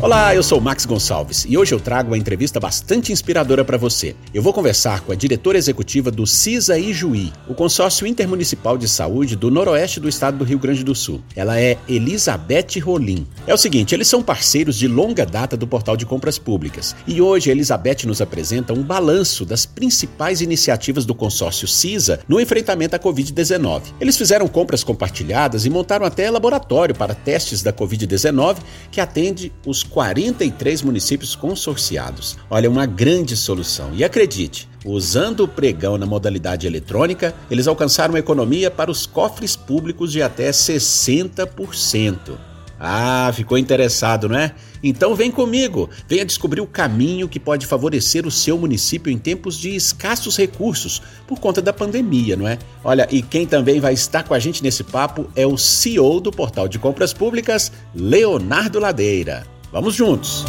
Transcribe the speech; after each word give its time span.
Olá, 0.00 0.32
eu 0.32 0.44
sou 0.44 0.60
Max 0.60 0.86
Gonçalves 0.86 1.44
e 1.48 1.58
hoje 1.58 1.74
eu 1.74 1.80
trago 1.80 2.10
uma 2.10 2.16
entrevista 2.16 2.60
bastante 2.60 3.10
inspiradora 3.10 3.64
para 3.64 3.76
você. 3.76 4.14
Eu 4.32 4.40
vou 4.40 4.52
conversar 4.52 5.00
com 5.00 5.10
a 5.10 5.14
diretora 5.16 5.58
executiva 5.58 6.08
do 6.08 6.24
CISA 6.24 6.78
Ijuí, 6.78 7.32
o 7.48 7.54
consórcio 7.54 8.06
intermunicipal 8.06 8.78
de 8.78 8.86
saúde 8.86 9.34
do 9.34 9.50
noroeste 9.50 9.98
do 9.98 10.08
estado 10.08 10.38
do 10.38 10.44
Rio 10.44 10.60
Grande 10.60 10.84
do 10.84 10.94
Sul. 10.94 11.20
Ela 11.34 11.60
é 11.60 11.76
Elizabeth 11.88 12.78
Rolim. 12.80 13.26
É 13.44 13.52
o 13.52 13.56
seguinte, 13.56 13.92
eles 13.92 14.06
são 14.06 14.22
parceiros 14.22 14.78
de 14.78 14.86
longa 14.86 15.26
data 15.26 15.56
do 15.56 15.66
portal 15.66 15.96
de 15.96 16.06
compras 16.06 16.38
públicas 16.38 16.94
e 17.04 17.20
hoje 17.20 17.50
a 17.50 17.52
Elizabeth 17.52 18.06
nos 18.06 18.20
apresenta 18.20 18.72
um 18.72 18.84
balanço 18.84 19.44
das 19.44 19.66
principais 19.66 20.40
iniciativas 20.40 21.04
do 21.04 21.14
consórcio 21.14 21.66
CISA 21.66 22.20
no 22.28 22.40
enfrentamento 22.40 22.94
à 22.94 23.00
Covid-19. 23.00 23.82
Eles 24.00 24.16
fizeram 24.16 24.46
compras 24.46 24.84
compartilhadas 24.84 25.66
e 25.66 25.70
montaram 25.70 26.06
até 26.06 26.30
laboratório 26.30 26.94
para 26.94 27.16
testes 27.16 27.64
da 27.64 27.72
Covid-19 27.72 28.58
que 28.92 29.00
atende 29.00 29.52
os 29.66 29.87
43 29.88 30.82
municípios 30.82 31.34
consorciados. 31.34 32.36
Olha, 32.48 32.70
uma 32.70 32.86
grande 32.86 33.36
solução. 33.36 33.90
E 33.94 34.04
acredite, 34.04 34.68
usando 34.84 35.40
o 35.40 35.48
pregão 35.48 35.98
na 35.98 36.06
modalidade 36.06 36.66
eletrônica, 36.66 37.34
eles 37.50 37.66
alcançaram 37.66 38.14
uma 38.14 38.20
economia 38.20 38.70
para 38.70 38.90
os 38.90 39.06
cofres 39.06 39.56
públicos 39.56 40.12
de 40.12 40.22
até 40.22 40.50
60%. 40.50 42.38
Ah, 42.80 43.32
ficou 43.34 43.58
interessado, 43.58 44.28
não 44.28 44.38
é? 44.38 44.54
Então 44.82 45.14
vem 45.16 45.30
comigo, 45.30 45.90
venha 46.06 46.24
descobrir 46.24 46.60
o 46.60 46.66
caminho 46.66 47.28
que 47.28 47.40
pode 47.40 47.66
favorecer 47.66 48.24
o 48.24 48.30
seu 48.30 48.56
município 48.56 49.10
em 49.10 49.18
tempos 49.18 49.58
de 49.58 49.74
escassos 49.74 50.36
recursos 50.36 51.02
por 51.26 51.40
conta 51.40 51.60
da 51.60 51.72
pandemia, 51.72 52.36
não 52.36 52.46
é? 52.46 52.56
Olha, 52.84 53.08
e 53.10 53.20
quem 53.20 53.46
também 53.46 53.80
vai 53.80 53.94
estar 53.94 54.22
com 54.22 54.32
a 54.32 54.38
gente 54.38 54.62
nesse 54.62 54.84
papo 54.84 55.28
é 55.34 55.44
o 55.44 55.58
CEO 55.58 56.20
do 56.20 56.30
Portal 56.30 56.68
de 56.68 56.78
Compras 56.78 57.12
Públicas, 57.12 57.72
Leonardo 57.92 58.78
Ladeira. 58.78 59.57
Vamos 59.70 59.94
juntos! 59.94 60.44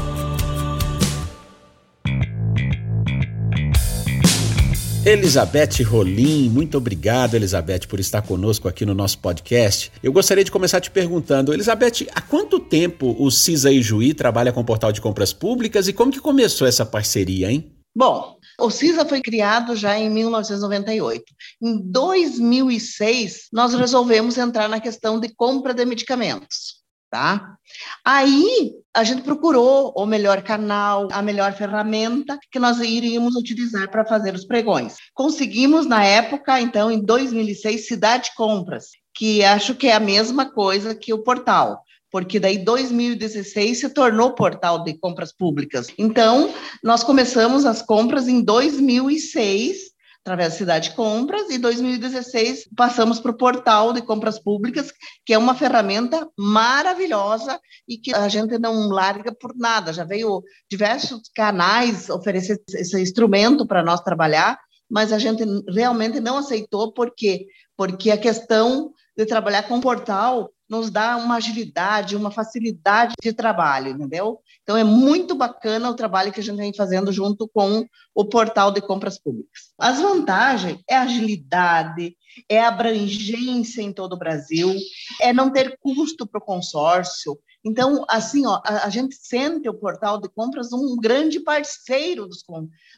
Elizabeth 5.06 5.82
Rolim, 5.84 6.50
muito 6.50 6.78
obrigado, 6.78 7.34
Elizabeth, 7.34 7.88
por 7.88 8.00
estar 8.00 8.22
conosco 8.22 8.68
aqui 8.68 8.86
no 8.86 8.94
nosso 8.94 9.18
podcast. 9.20 9.92
Eu 10.04 10.14
gostaria 10.14 10.44
de 10.44 10.52
começar 10.52 10.80
te 10.80 10.92
perguntando, 10.92 11.54
Elizabeth, 11.54 12.08
há 12.14 12.22
quanto 12.22 12.60
tempo 12.60 13.16
o 13.18 13.32
CISA 13.32 13.72
e 13.72 13.82
Juí 13.82 14.14
trabalha 14.14 14.54
com 14.54 14.62
o 14.62 14.66
portal 14.66 14.92
de 14.92 15.02
compras 15.02 15.34
públicas 15.34 15.88
e 15.88 15.94
como 15.94 16.12
que 16.12 16.20
começou 16.20 16.68
essa 16.68 16.86
parceria, 16.86 17.52
hein? 17.52 17.76
Bom, 17.96 18.38
o 18.60 18.70
CISA 18.70 19.06
foi 19.06 19.22
criado 19.22 19.76
já 19.76 19.98
em 19.98 20.10
1998. 20.10 21.24
Em 21.62 21.82
2006, 21.82 23.48
nós 23.52 23.74
resolvemos 23.74 24.38
entrar 24.38 24.70
na 24.70 24.80
questão 24.80 25.20
de 25.20 25.30
compra 25.30 25.74
de 25.74 25.86
medicamentos 25.86 26.79
tá? 27.10 27.56
Aí 28.04 28.74
a 28.94 29.04
gente 29.04 29.22
procurou 29.22 29.94
o 29.96 30.06
melhor 30.06 30.42
canal, 30.42 31.08
a 31.12 31.22
melhor 31.22 31.54
ferramenta 31.54 32.38
que 32.52 32.60
nós 32.60 32.80
iríamos 32.80 33.36
utilizar 33.36 33.90
para 33.90 34.06
fazer 34.06 34.34
os 34.34 34.46
pregões. 34.46 34.96
Conseguimos 35.14 35.86
na 35.86 36.04
época, 36.04 36.60
então, 36.60 36.92
em 36.92 37.00
2006, 37.04 37.88
Cidade 37.88 38.32
Compras, 38.36 38.88
que 39.14 39.44
acho 39.44 39.76
que 39.76 39.88
é 39.88 39.94
a 39.94 40.00
mesma 40.00 40.52
coisa 40.52 40.96
que 40.96 41.14
o 41.14 41.24
portal 41.24 41.84
porque 42.12 42.40
daí 42.40 42.58
2016 42.58 43.80
se 43.80 43.90
tornou 43.90 44.34
portal 44.34 44.84
de 44.84 44.98
compras 44.98 45.32
públicas. 45.32 45.90
Então, 45.96 46.52
nós 46.84 47.04
começamos 47.04 47.66
as 47.66 47.82
compras 47.82 48.28
em 48.28 48.42
2006 48.42 49.92
através 50.24 50.52
da 50.54 50.58
Cidade 50.58 50.92
Compras, 50.92 51.50
e 51.50 51.56
em 51.56 51.60
2016 51.60 52.70
passamos 52.76 53.20
para 53.20 53.32
o 53.32 53.38
portal 53.38 53.94
de 53.94 54.02
compras 54.02 54.38
públicas, 54.38 54.92
que 55.26 55.34
é 55.34 55.38
uma 55.38 55.56
ferramenta 55.56 56.28
maravilhosa 56.38 57.60
e 57.88 57.98
que 57.98 58.14
a 58.14 58.28
gente 58.28 58.58
não 58.60 58.90
larga 58.90 59.34
por 59.34 59.56
nada. 59.56 59.94
Já 59.94 60.04
veio 60.04 60.44
diversos 60.70 61.22
canais 61.34 62.10
oferecer 62.10 62.62
esse 62.74 63.02
instrumento 63.02 63.66
para 63.66 63.84
nós 63.84 64.02
trabalhar, 64.02 64.60
mas 64.90 65.14
a 65.14 65.20
gente 65.20 65.44
realmente 65.68 66.20
não 66.20 66.38
aceitou, 66.38 66.92
por 66.92 67.14
quê? 67.16 67.48
Porque 67.78 68.12
a 68.12 68.18
questão 68.18 68.92
de 69.18 69.26
trabalhar 69.26 69.64
com 69.64 69.80
portal 69.80 70.52
nos 70.70 70.92
dá 70.92 71.18
uma 71.18 71.38
agilidade, 71.38 72.16
uma 72.16 72.30
facilidade 72.30 73.16
de 73.22 73.34
trabalho, 73.34 73.90
entendeu? 73.90 74.40
Então 74.62 74.78
é 74.78 74.84
muito 74.84 75.34
bacana 75.34 75.90
o 75.90 75.96
trabalho 75.96 76.32
que 76.32 76.40
a 76.40 76.44
gente 76.44 76.58
vem 76.58 76.74
fazendo 76.74 77.12
junto 77.12 77.48
com 77.48 77.86
o 78.14 78.26
portal 78.26 78.72
de 78.72 78.80
compras 78.80 79.20
públicas. 79.20 79.74
As 79.80 80.00
vantagens 80.00 80.80
é 80.88 80.96
agilidade, 80.96 82.16
é 82.48 82.62
abrangência 82.62 83.82
em 83.82 83.92
todo 83.92 84.14
o 84.14 84.18
Brasil, 84.18 84.74
é 85.22 85.34
não 85.34 85.52
ter 85.52 85.78
custo 85.80 86.28
para 86.28 86.40
o 86.40 86.46
consórcio. 86.46 87.40
Então, 87.64 88.06
assim, 88.08 88.46
ó, 88.46 88.62
a, 88.64 88.86
a, 88.86 88.90
gente 88.90 89.16
sente 89.16 89.68
o 89.68 89.74
portal 89.74 90.20
de 90.20 90.30
compras 90.30 90.72
um 90.72 90.96
grande 90.96 91.42
parceiro 91.42 92.26
dos, 92.26 92.44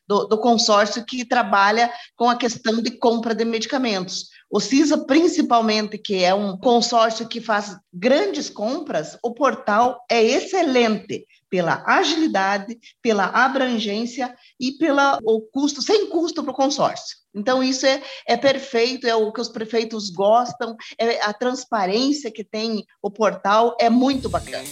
do, 0.07 0.25
do 0.25 0.37
consórcio 0.37 1.03
que 1.03 1.25
trabalha 1.25 1.91
com 2.15 2.29
a 2.29 2.35
questão 2.35 2.81
de 2.81 2.91
compra 2.91 3.33
de 3.33 3.43
medicamentos. 3.43 4.27
O 4.49 4.59
CISA, 4.59 4.99
principalmente, 5.05 5.97
que 5.97 6.23
é 6.23 6.33
um 6.33 6.57
consórcio 6.57 7.27
que 7.27 7.41
faz 7.41 7.75
grandes 7.91 8.49
compras, 8.49 9.17
o 9.23 9.33
portal 9.33 10.05
é 10.09 10.21
excelente 10.21 11.25
pela 11.51 11.83
agilidade, 11.85 12.79
pela 13.01 13.25
abrangência 13.25 14.33
e 14.57 14.71
pelo 14.71 15.41
custo, 15.51 15.81
sem 15.81 16.09
custo 16.09 16.41
para 16.41 16.53
o 16.53 16.55
consórcio. 16.55 17.17
Então, 17.35 17.61
isso 17.61 17.85
é, 17.85 18.01
é 18.25 18.37
perfeito, 18.37 19.05
é 19.05 19.13
o 19.13 19.31
que 19.33 19.41
os 19.41 19.49
prefeitos 19.49 20.09
gostam, 20.09 20.75
é 20.97 21.21
a 21.21 21.33
transparência 21.33 22.31
que 22.31 22.43
tem 22.43 22.85
o 23.01 23.11
portal 23.11 23.75
é 23.79 23.89
muito 23.89 24.29
bacana. 24.29 24.63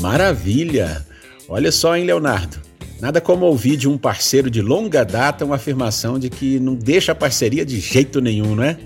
Maravilha! 0.00 1.04
Olha 1.48 1.72
só, 1.72 1.96
hein, 1.96 2.04
Leonardo? 2.04 2.62
Nada 3.00 3.20
como 3.20 3.44
ouvir 3.46 3.76
de 3.76 3.88
um 3.88 3.98
parceiro 3.98 4.48
de 4.48 4.62
longa 4.62 5.04
data 5.04 5.44
uma 5.44 5.56
afirmação 5.56 6.18
de 6.18 6.30
que 6.30 6.60
não 6.60 6.74
deixa 6.74 7.12
a 7.12 7.14
parceria 7.14 7.66
de 7.66 7.80
jeito 7.80 8.20
nenhum, 8.20 8.54
não 8.54 8.64
é? 8.64 8.78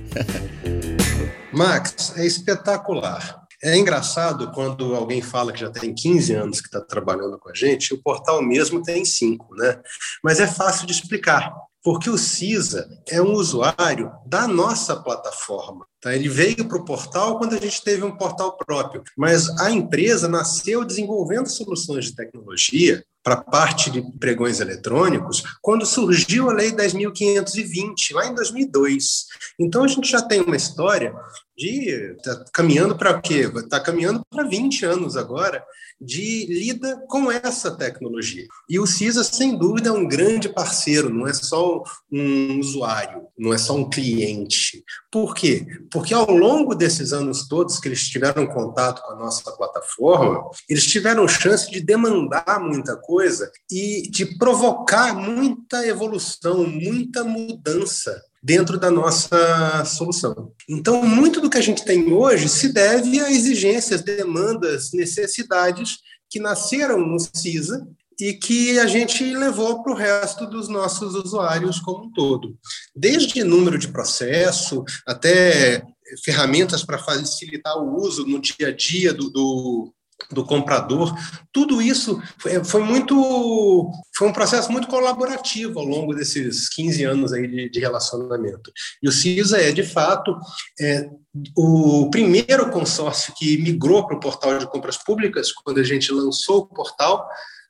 Max, 1.52 2.14
é 2.16 2.26
espetacular. 2.26 3.47
É 3.62 3.76
engraçado 3.76 4.52
quando 4.52 4.94
alguém 4.94 5.20
fala 5.20 5.52
que 5.52 5.60
já 5.60 5.70
tem 5.70 5.92
15 5.92 6.32
anos 6.34 6.60
que 6.60 6.68
está 6.68 6.80
trabalhando 6.80 7.38
com 7.38 7.50
a 7.50 7.54
gente, 7.54 7.92
o 7.92 8.02
portal 8.02 8.40
mesmo 8.40 8.82
tem 8.82 9.04
5, 9.04 9.54
né? 9.56 9.80
Mas 10.22 10.38
é 10.38 10.46
fácil 10.46 10.86
de 10.86 10.92
explicar, 10.92 11.52
porque 11.82 12.08
o 12.08 12.16
CISA 12.16 12.88
é 13.08 13.20
um 13.20 13.32
usuário 13.32 14.12
da 14.24 14.46
nossa 14.46 14.94
plataforma. 14.94 15.86
Tá? 16.00 16.14
Ele 16.14 16.28
veio 16.28 16.68
para 16.68 16.78
o 16.78 16.84
portal 16.84 17.38
quando 17.38 17.54
a 17.54 17.60
gente 17.60 17.82
teve 17.82 18.04
um 18.04 18.16
portal 18.16 18.56
próprio, 18.56 19.02
mas 19.16 19.48
a 19.58 19.70
empresa 19.70 20.28
nasceu 20.28 20.84
desenvolvendo 20.84 21.48
soluções 21.48 22.06
de 22.06 22.14
tecnologia 22.14 23.04
para 23.22 23.36
parte 23.36 23.90
de 23.90 24.00
pregões 24.18 24.60
eletrônicos 24.60 25.42
quando 25.60 25.84
surgiu 25.84 26.48
a 26.48 26.52
Lei 26.52 26.72
10.520, 26.72 28.14
lá 28.14 28.26
em 28.26 28.34
2002. 28.34 29.26
Então, 29.58 29.84
a 29.84 29.88
gente 29.88 30.10
já 30.10 30.22
tem 30.22 30.40
uma 30.40 30.56
história 30.56 31.12
de. 31.56 32.14
Está 32.16 32.44
caminhando 32.52 32.96
para 32.96 33.20
quê? 33.20 33.50
Está 33.56 33.80
caminhando 33.80 34.24
para 34.30 34.44
20 34.44 34.86
anos 34.86 35.16
agora 35.16 35.62
de 36.00 36.46
lida 36.46 37.02
com 37.08 37.30
essa 37.30 37.72
tecnologia. 37.72 38.46
E 38.68 38.78
o 38.78 38.86
CISA, 38.86 39.24
sem 39.24 39.58
dúvida, 39.58 39.88
é 39.88 39.92
um 39.92 40.06
grande 40.06 40.48
parceiro, 40.48 41.12
não 41.12 41.26
é 41.26 41.32
só 41.32 41.82
um 42.10 42.60
usuário, 42.60 43.26
não 43.36 43.52
é 43.52 43.58
só 43.58 43.74
um 43.74 43.90
cliente. 43.90 44.84
Por 45.10 45.34
quê? 45.34 45.66
Porque 45.90 46.14
ao 46.14 46.30
longo 46.30 46.74
desses 46.74 47.12
anos 47.12 47.48
todos 47.48 47.78
que 47.78 47.88
eles 47.88 48.08
tiveram 48.08 48.46
contato 48.46 49.02
com 49.02 49.12
a 49.12 49.16
nossa 49.16 49.50
plataforma, 49.52 50.48
eles 50.68 50.86
tiveram 50.86 51.26
chance 51.26 51.70
de 51.70 51.80
demandar 51.80 52.60
muita 52.60 52.96
coisa 52.96 53.50
e 53.70 54.08
de 54.10 54.36
provocar 54.38 55.14
muita 55.14 55.86
evolução, 55.86 56.66
muita 56.66 57.24
mudança 57.24 58.20
dentro 58.42 58.78
da 58.78 58.90
nossa 58.90 59.84
solução. 59.84 60.52
Então, 60.68 61.02
muito 61.02 61.40
do 61.40 61.50
que 61.50 61.58
a 61.58 61.62
gente 61.62 61.84
tem 61.84 62.12
hoje 62.12 62.48
se 62.48 62.72
deve 62.72 63.20
a 63.20 63.30
exigências, 63.30 64.02
demandas, 64.02 64.92
necessidades 64.92 65.98
que 66.30 66.38
nasceram 66.38 66.98
no 66.98 67.18
CISA 67.18 67.86
e 68.20 68.34
que 68.34 68.78
a 68.78 68.86
gente 68.86 69.22
levou 69.34 69.82
para 69.82 69.92
o 69.92 69.96
resto 69.96 70.46
dos 70.46 70.68
nossos 70.68 71.14
usuários 71.14 71.78
como 71.80 72.06
um 72.06 72.12
todo. 72.12 72.56
Desde 72.94 73.44
número 73.44 73.78
de 73.78 73.88
processo 73.88 74.84
até 75.06 75.82
ferramentas 76.24 76.82
para 76.82 76.98
facilitar 76.98 77.76
o 77.78 77.96
uso 77.96 78.26
no 78.26 78.40
dia 78.40 78.68
a 78.68 78.72
dia 78.72 79.12
do, 79.12 79.30
do 79.30 79.92
do 80.32 80.44
comprador, 80.44 81.14
tudo 81.52 81.80
isso 81.80 82.20
foi, 82.38 82.62
foi, 82.64 82.82
muito 82.82 83.90
foi 84.16 84.28
um 84.28 84.32
processo 84.32 84.70
muito 84.70 84.88
colaborativo 84.88 85.78
ao 85.78 85.86
longo 85.86 86.14
desses 86.14 86.68
15 86.70 87.04
anos 87.04 87.32
aí 87.32 87.46
de, 87.46 87.70
de 87.70 87.80
relacionamento. 87.80 88.72
E 89.02 89.08
o 89.08 89.12
CISA 89.12 89.58
é, 89.58 89.70
de 89.70 89.84
fato, 89.84 90.36
é, 90.80 91.08
o 91.56 92.10
primeiro 92.10 92.70
consórcio 92.70 93.32
que 93.36 93.58
migrou 93.58 94.06
para 94.06 94.16
o 94.16 94.20
portal 94.20 94.58
de 94.58 94.66
compras 94.66 94.98
públicas, 94.98 95.52
quando 95.52 95.78
a 95.78 95.84
gente 95.84 96.12
lançou 96.12 96.58
o 96.58 96.66
portal, 96.66 97.26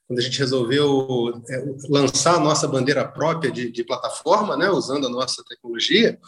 quando 0.09 0.21
a 0.21 0.23
gente 0.23 0.39
resolveu 0.39 1.43
é, 1.51 1.65
lançar 1.91 2.37
a 2.37 2.41
nossa 2.41 2.67
bandeira 2.67 3.07
própria 3.07 3.53
de, 3.53 3.71
de 3.71 3.85
plataforma, 3.85 4.57
né, 4.57 4.71
usando 4.71 5.07
a 5.07 5.11
nossa 5.11 5.45
tecnologia, 5.47 6.19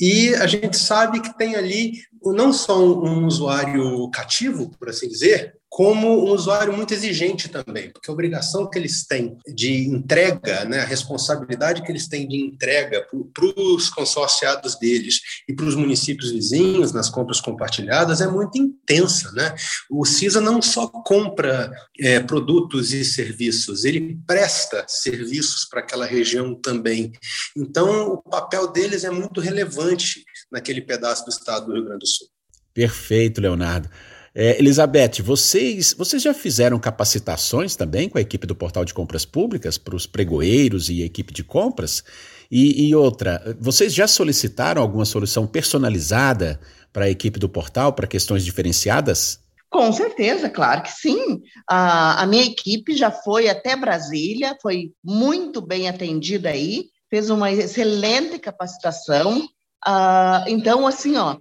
E 0.00 0.34
a 0.34 0.48
gente 0.48 0.76
sabe 0.76 1.20
que 1.20 1.38
tem 1.38 1.54
ali 1.54 1.92
não 2.20 2.52
só 2.52 2.76
um, 2.76 3.04
um 3.04 3.26
usuário 3.26 4.10
cativo, 4.10 4.70
por 4.76 4.88
assim 4.88 5.08
dizer, 5.08 5.54
como 5.70 6.26
um 6.26 6.32
usuário 6.32 6.72
muito 6.72 6.92
exigente 6.92 7.48
também, 7.48 7.92
porque 7.92 8.10
a 8.10 8.12
obrigação 8.12 8.68
que 8.68 8.76
eles 8.76 9.06
têm 9.06 9.38
de 9.46 9.86
entrega, 9.86 10.64
né, 10.64 10.80
a 10.80 10.84
responsabilidade 10.84 11.82
que 11.82 11.92
eles 11.92 12.08
têm 12.08 12.26
de 12.26 12.38
entrega 12.38 13.06
para 13.32 13.44
os 13.56 13.88
consorciados 13.88 14.76
deles 14.80 15.20
e 15.48 15.54
para 15.54 15.64
os 15.66 15.76
municípios 15.76 16.32
vizinhos 16.32 16.92
nas 16.92 17.08
compras 17.08 17.40
compartilhadas 17.40 18.20
é 18.20 18.26
muito 18.26 18.58
intensa. 18.58 19.30
Né? 19.30 19.54
O 19.88 20.04
CISA 20.04 20.40
não 20.40 20.60
só 20.60 20.88
compra 20.88 21.70
é, 22.00 22.18
produtos 22.18 22.92
e 22.92 23.04
serviços, 23.04 23.84
ele 23.84 24.18
presta 24.26 24.84
serviços 24.88 25.68
para 25.70 25.80
aquela 25.80 26.04
região 26.04 26.52
também. 26.52 27.12
Então, 27.56 28.14
o 28.14 28.22
papel 28.22 28.66
deles 28.72 29.04
é 29.04 29.10
muito 29.10 29.40
relevante 29.40 30.24
naquele 30.50 30.80
pedaço 30.80 31.24
do 31.24 31.30
estado 31.30 31.66
do 31.66 31.74
Rio 31.74 31.84
Grande 31.84 32.00
do 32.00 32.08
Sul. 32.08 32.26
Perfeito, 32.74 33.40
Leonardo. 33.40 33.88
É, 34.32 34.58
Elizabeth, 34.60 35.22
vocês, 35.22 35.92
vocês 35.92 36.22
já 36.22 36.32
fizeram 36.32 36.78
capacitações 36.78 37.74
também 37.74 38.08
com 38.08 38.16
a 38.16 38.20
equipe 38.20 38.46
do 38.46 38.54
Portal 38.54 38.84
de 38.84 38.94
Compras 38.94 39.24
Públicas 39.24 39.76
para 39.76 39.96
os 39.96 40.06
pregoeiros 40.06 40.88
e 40.88 41.02
equipe 41.02 41.32
de 41.32 41.42
compras? 41.42 42.04
E, 42.50 42.88
e, 42.88 42.94
outra, 42.94 43.56
vocês 43.60 43.92
já 43.92 44.06
solicitaram 44.06 44.82
alguma 44.82 45.04
solução 45.04 45.46
personalizada 45.46 46.60
para 46.92 47.06
a 47.06 47.10
equipe 47.10 47.38
do 47.38 47.48
portal 47.48 47.92
para 47.92 48.06
questões 48.06 48.44
diferenciadas? 48.44 49.40
Com 49.68 49.92
certeza, 49.92 50.48
claro 50.50 50.82
que 50.82 50.92
sim. 50.92 51.40
A, 51.68 52.22
a 52.22 52.26
minha 52.26 52.44
equipe 52.44 52.96
já 52.96 53.10
foi 53.10 53.48
até 53.48 53.76
Brasília, 53.76 54.56
foi 54.60 54.92
muito 55.02 55.60
bem 55.60 55.88
atendida 55.88 56.50
aí, 56.50 56.86
fez 57.08 57.30
uma 57.30 57.52
excelente 57.52 58.38
capacitação. 58.38 59.40
Uh, 59.86 60.48
então, 60.48 60.86
assim, 60.86 61.16
ó, 61.16 61.36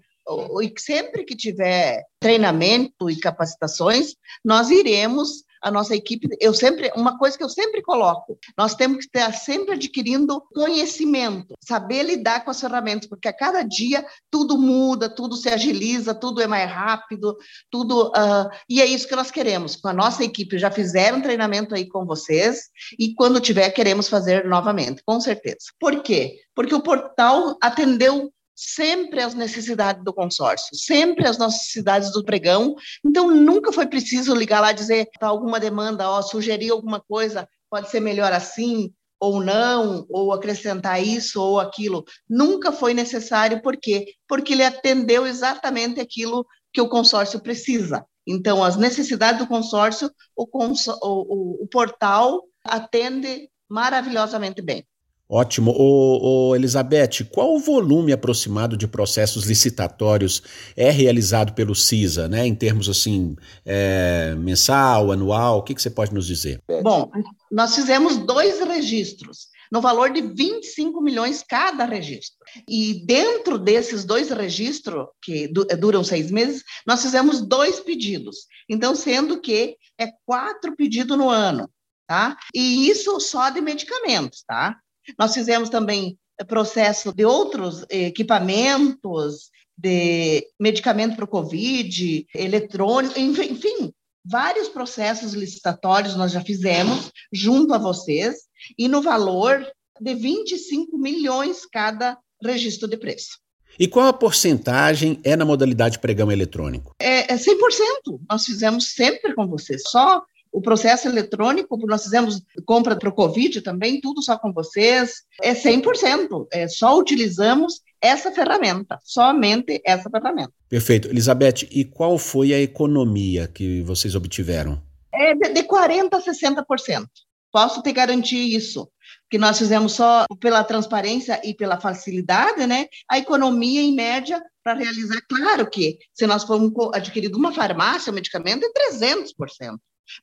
e 0.61 0.73
sempre 0.77 1.23
que 1.23 1.35
tiver 1.35 2.03
treinamento 2.19 3.09
e 3.09 3.19
capacitações, 3.19 4.15
nós 4.43 4.69
iremos 4.69 5.43
a 5.61 5.69
nossa 5.69 5.95
equipe, 5.95 6.27
eu 6.39 6.53
sempre, 6.53 6.91
uma 6.95 7.17
coisa 7.17 7.37
que 7.37 7.43
eu 7.43 7.49
sempre 7.49 7.81
coloco, 7.81 8.37
nós 8.57 8.75
temos 8.75 8.99
que 8.99 9.05
estar 9.05 9.33
sempre 9.33 9.75
adquirindo 9.75 10.41
conhecimento, 10.53 11.53
saber 11.61 12.03
lidar 12.03 12.43
com 12.43 12.51
as 12.51 12.59
ferramentas, 12.59 13.07
porque 13.07 13.27
a 13.27 13.33
cada 13.33 13.61
dia 13.61 14.05
tudo 14.31 14.57
muda, 14.57 15.09
tudo 15.09 15.35
se 15.35 15.49
agiliza, 15.49 16.15
tudo 16.15 16.41
é 16.41 16.47
mais 16.47 16.69
rápido, 16.69 17.37
tudo, 17.69 18.07
uh, 18.09 18.49
e 18.69 18.81
é 18.81 18.85
isso 18.85 19.07
que 19.07 19.15
nós 19.15 19.31
queremos. 19.31 19.75
Com 19.75 19.89
a 19.89 19.93
nossa 19.93 20.23
equipe, 20.23 20.57
já 20.57 20.71
fizeram 20.71 21.21
treinamento 21.21 21.75
aí 21.75 21.87
com 21.87 22.05
vocês, 22.05 22.69
e 22.97 23.13
quando 23.13 23.41
tiver, 23.41 23.69
queremos 23.71 24.07
fazer 24.07 24.45
novamente, 24.45 25.03
com 25.05 25.19
certeza. 25.19 25.57
Por 25.79 26.01
quê? 26.01 26.39
Porque 26.55 26.75
o 26.75 26.81
portal 26.81 27.57
atendeu 27.61 28.31
sempre 28.59 29.21
as 29.21 29.33
necessidades 29.33 30.03
do 30.03 30.13
consórcio, 30.13 30.75
sempre 30.75 31.25
as 31.25 31.37
necessidades 31.37 32.11
do 32.11 32.25
pregão. 32.25 32.75
Então, 33.05 33.31
nunca 33.31 33.71
foi 33.71 33.87
preciso 33.87 34.35
ligar 34.35 34.59
lá 34.59 34.71
e 34.71 34.75
dizer 34.75 35.07
para 35.17 35.29
alguma 35.29 35.61
demanda, 35.61 36.09
ó, 36.09 36.21
sugerir 36.21 36.69
alguma 36.71 36.99
coisa, 36.99 37.47
pode 37.69 37.89
ser 37.89 38.01
melhor 38.01 38.33
assim 38.33 38.93
ou 39.17 39.41
não, 39.41 40.05
ou 40.09 40.33
acrescentar 40.33 41.01
isso 41.01 41.41
ou 41.41 41.57
aquilo. 41.57 42.03
Nunca 42.29 42.71
foi 42.71 42.93
necessário, 42.93 43.61
por 43.61 43.77
quê? 43.77 44.13
Porque 44.27 44.51
ele 44.51 44.63
atendeu 44.63 45.25
exatamente 45.25 46.01
aquilo 46.01 46.45
que 46.73 46.81
o 46.81 46.89
consórcio 46.89 47.39
precisa. 47.39 48.05
Então, 48.27 48.61
as 48.61 48.75
necessidades 48.75 49.39
do 49.39 49.47
consórcio, 49.47 50.11
o, 50.35 50.45
o, 50.51 50.73
o, 51.01 51.63
o 51.63 51.67
portal 51.67 52.43
atende 52.63 53.49
maravilhosamente 53.69 54.61
bem. 54.61 54.85
Ótimo. 55.31 55.71
Ô, 55.77 56.49
ô, 56.49 56.55
Elizabeth, 56.55 57.23
qual 57.31 57.53
o 57.53 57.59
volume 57.59 58.11
aproximado 58.11 58.75
de 58.75 58.87
processos 58.87 59.45
licitatórios 59.45 60.41
é 60.75 60.89
realizado 60.89 61.53
pelo 61.53 61.75
CISA, 61.75 62.27
né? 62.27 62.47
Em 62.47 62.55
termos 62.55 62.89
assim, 62.89 63.35
é, 63.63 64.33
mensal, 64.35 65.11
anual? 65.11 65.59
O 65.59 65.61
que, 65.61 65.75
que 65.75 65.81
você 65.83 65.91
pode 65.91 66.15
nos 66.15 66.25
dizer? 66.25 66.59
Bom, 66.81 67.11
nós 67.51 67.75
fizemos 67.75 68.17
dois 68.17 68.59
registros, 68.59 69.49
no 69.71 69.81
valor 69.81 70.11
de 70.11 70.19
25 70.19 70.99
milhões 70.99 71.43
cada 71.47 71.85
registro. 71.85 72.39
E 72.67 73.05
dentro 73.05 73.59
desses 73.59 74.03
dois 74.03 74.31
registros, 74.31 75.09
que 75.21 75.47
duram 75.77 76.03
seis 76.03 76.31
meses, 76.31 76.63
nós 76.87 77.03
fizemos 77.03 77.39
dois 77.39 77.79
pedidos. 77.79 78.47
Então, 78.67 78.95
sendo 78.95 79.39
que 79.39 79.77
é 79.95 80.07
quatro 80.25 80.75
pedidos 80.75 81.15
no 81.15 81.29
ano, 81.29 81.69
tá? 82.07 82.35
E 82.51 82.89
isso 82.89 83.19
só 83.19 83.51
de 83.51 83.61
medicamentos, 83.61 84.43
tá? 84.47 84.75
Nós 85.17 85.33
fizemos 85.33 85.69
também 85.69 86.17
processo 86.47 87.13
de 87.13 87.25
outros 87.25 87.85
equipamentos, 87.89 89.49
de 89.77 90.45
medicamento 90.59 91.15
para 91.15 91.25
o 91.25 91.27
Covid, 91.27 92.25
eletrônico, 92.33 93.19
enfim, 93.19 93.93
vários 94.25 94.67
processos 94.67 95.33
licitatórios 95.33 96.15
nós 96.15 96.31
já 96.31 96.41
fizemos 96.41 97.11
junto 97.31 97.73
a 97.73 97.77
vocês, 97.77 98.49
e 98.77 98.87
no 98.87 99.01
valor 99.01 99.65
de 99.99 100.13
25 100.15 100.97
milhões 100.97 101.65
cada 101.65 102.17
registro 102.43 102.87
de 102.87 102.97
preço. 102.97 103.39
E 103.77 103.87
qual 103.87 104.07
a 104.07 104.13
porcentagem 104.13 105.19
é 105.23 105.35
na 105.35 105.45
modalidade 105.45 105.99
pregão 105.99 106.31
eletrônico? 106.31 106.93
É, 106.99 107.33
é 107.33 107.37
100%. 107.37 108.19
Nós 108.29 108.45
fizemos 108.45 108.91
sempre 108.91 109.33
com 109.33 109.47
vocês. 109.47 109.83
Só 109.87 110.21
o 110.51 110.61
processo 110.61 111.07
eletrônico, 111.07 111.77
nós 111.85 112.03
fizemos 112.03 112.41
compra 112.65 112.95
para 112.95 113.09
o 113.09 113.13
Covid 113.13 113.61
também, 113.61 114.01
tudo 114.01 114.21
só 114.21 114.37
com 114.37 114.51
vocês, 114.51 115.23
é 115.41 115.53
100%. 115.53 116.47
É, 116.51 116.67
só 116.67 116.97
utilizamos 116.97 117.81
essa 118.01 118.31
ferramenta, 118.31 118.99
somente 119.03 119.81
essa 119.85 120.09
ferramenta. 120.09 120.53
Perfeito. 120.67 121.09
Elizabeth, 121.09 121.67
e 121.71 121.85
qual 121.85 122.17
foi 122.17 122.53
a 122.53 122.59
economia 122.59 123.47
que 123.47 123.81
vocês 123.83 124.15
obtiveram? 124.15 124.81
É 125.13 125.35
de, 125.35 125.53
de 125.53 125.63
40% 125.63 126.13
a 126.13 126.21
60%. 126.21 127.05
Posso 127.51 127.81
te 127.81 127.91
garantir 127.91 128.55
isso, 128.55 128.89
que 129.29 129.37
nós 129.37 129.57
fizemos 129.57 129.93
só 129.93 130.25
pela 130.39 130.63
transparência 130.63 131.41
e 131.43 131.53
pela 131.53 131.79
facilidade, 131.79 132.65
né? 132.67 132.85
A 133.09 133.17
economia, 133.17 133.81
em 133.81 133.93
média, 133.93 134.41
para 134.63 134.75
realizar, 134.75 135.19
claro 135.27 135.67
que 135.67 135.97
se 136.13 136.27
nós 136.27 136.43
formos 136.43 136.71
adquirir 136.93 137.35
uma 137.35 137.51
farmácia, 137.51 138.11
um 138.11 138.15
medicamento, 138.15 138.65
é 138.65 138.91
300%. 138.91 139.33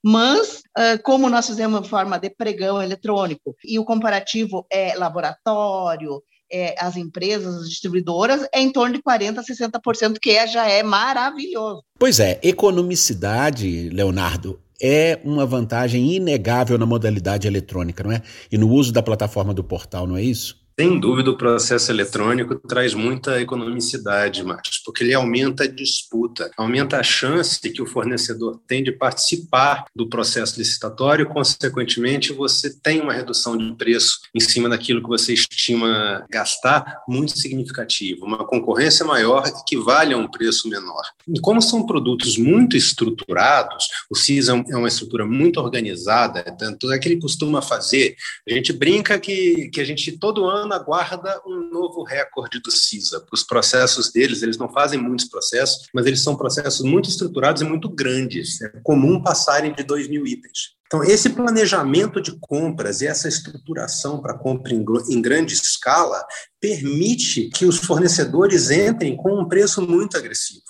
Mas, 0.03 0.63
como 1.03 1.29
nós 1.29 1.47
fizemos 1.47 1.79
uma 1.79 1.85
forma 1.85 2.19
de 2.19 2.31
pregão 2.31 2.83
eletrônico 2.83 3.55
e 3.65 3.79
o 3.79 3.85
comparativo 3.85 4.67
é 4.71 4.95
laboratório, 4.95 6.23
é, 6.51 6.75
as 6.79 6.97
empresas, 6.97 7.55
as 7.63 7.69
distribuidoras, 7.69 8.47
é 8.53 8.61
em 8.61 8.71
torno 8.71 8.95
de 8.95 9.03
40% 9.03 9.39
a 9.39 9.43
60%, 9.43 10.19
que 10.21 10.31
é, 10.31 10.47
já 10.47 10.69
é 10.69 10.83
maravilhoso. 10.83 11.83
Pois 11.99 12.21
é, 12.21 12.39
economicidade, 12.43 13.91
Leonardo, 13.91 14.61
é 14.81 15.19
uma 15.25 15.47
vantagem 15.47 16.15
inegável 16.15 16.79
na 16.79 16.87
modalidade 16.87 17.47
eletrônica, 17.47 18.03
não 18.05 18.13
é? 18.13 18.23
E 18.51 18.59
no 18.59 18.69
uso 18.69 18.93
da 18.93 19.03
plataforma 19.03 19.55
do 19.55 19.65
portal, 19.65 20.07
não 20.07 20.17
é 20.17 20.23
isso? 20.23 20.66
Sem 20.79 21.01
dúvida, 21.01 21.31
o 21.31 21.39
processo 21.39 21.91
eletrônico 21.91 22.55
traz 22.57 22.93
muita 22.93 23.41
economicidade, 23.41 24.45
Marcos, 24.45 24.79
porque 24.85 25.03
ele 25.03 25.15
aumenta 25.15 25.65
a 25.65 25.67
disputa, 25.67 26.51
aumenta 26.55 26.99
a 26.99 27.03
chance 27.03 27.59
que 27.59 27.81
o 27.81 27.87
fornecedor 27.87 28.61
tem 28.69 28.85
de 28.85 28.93
participar 28.93 29.87
do 29.97 30.07
processo 30.07 30.59
licitatório, 30.59 31.25
consequentemente, 31.25 32.31
você 32.31 32.69
tem 32.79 33.01
uma 33.01 33.15
redução 33.15 33.57
de 33.57 33.73
preço 33.75 34.19
em 34.35 34.41
cima 34.41 34.69
daquilo 34.69 35.03
que 35.03 35.09
você 35.09 35.33
estima 35.33 36.27
gastar 36.31 37.03
muito 37.09 37.39
significativo. 37.39 38.27
Uma 38.27 38.47
concorrência 38.47 39.03
maior 39.03 39.47
equivale 39.47 40.13
a 40.13 40.19
um 40.19 40.29
preço 40.29 40.69
menor. 40.69 41.05
E 41.27 41.41
como 41.41 41.63
são 41.63 41.87
produtos 41.87 42.37
muito 42.37 42.77
estruturados, 42.77 43.89
o 44.11 44.15
CIS 44.15 44.51
é 44.51 44.77
uma 44.77 44.89
estrutura 44.89 45.25
muito 45.25 45.59
organizada, 45.59 46.43
tanto 46.59 46.93
é 46.93 46.99
que 46.99 47.09
ele 47.09 47.21
costuma 47.21 47.63
fazer, 47.63 48.15
a 48.47 48.53
gente 48.53 48.75
brinca 48.75 49.19
que, 49.19 49.71
que 49.73 49.81
a 49.81 49.85
gente 49.85 50.13
todo 50.19 50.45
ano 50.45 50.66
ano 50.67 50.75
aguarda 50.75 51.41
um 51.47 51.71
novo 51.71 52.03
recorde 52.03 52.61
do 52.61 52.71
CISA. 52.71 53.25
Os 53.33 53.43
processos 53.43 54.13
deles, 54.13 54.43
eles 54.43 54.59
não 54.59 54.69
fazem 54.69 55.01
muitos 55.01 55.27
processos, 55.27 55.87
mas 55.95 56.05
eles 56.07 56.23
são 56.23 56.37
processos 56.37 56.85
muito 56.85 57.09
estruturados 57.09 57.63
e 57.63 57.65
muito 57.65 57.89
grandes. 57.89 58.61
É 58.61 58.69
comum 58.83 59.23
passarem 59.23 59.73
de 59.73 59.83
2 59.83 60.09
mil 60.09 60.27
itens. 60.27 60.77
Então, 60.87 61.03
esse 61.03 61.31
planejamento 61.31 62.21
de 62.21 62.39
compras 62.39 63.01
e 63.01 63.07
essa 63.07 63.27
estruturação 63.27 64.21
para 64.21 64.39
compra 64.39 64.73
em, 64.73 65.21
grande 65.21 65.55
escala 65.55 66.25
permite 66.61 67.49
que 67.49 67.65
os 67.65 67.79
fornecedores 67.79 68.71
entrem 68.71 69.17
com 69.17 69.41
um 69.41 69.49
preço 69.49 69.83
muito 69.83 70.17
agressivo. 70.17 70.63